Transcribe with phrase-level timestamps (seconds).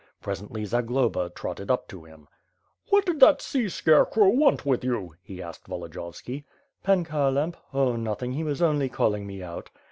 [0.19, 2.27] Presently, Zagloba trotted up to him.
[2.89, 6.43] "What did that sea scarecrow want with you?'' he asked Volodiyovski.
[6.81, 7.55] "Pan Kharlamp?
[7.71, 9.69] Oh, nothing, he was only calling me out."